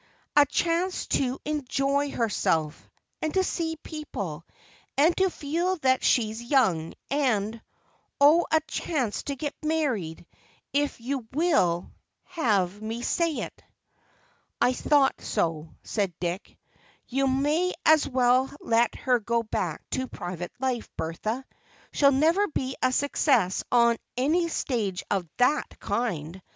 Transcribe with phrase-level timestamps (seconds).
[0.35, 2.89] "A chance to enjoy herself,
[3.21, 4.43] and to see people,
[4.97, 10.25] and to feel that she's young, and—oh, a chance to get married,
[10.73, 11.91] if you will
[12.23, 13.63] have me say it."
[14.59, 16.57] "I thought so," said Dick.
[17.05, 21.45] "You may as well let her go back to private life, Bertha;
[21.93, 26.41] she'll never be a success on any stage of that kind.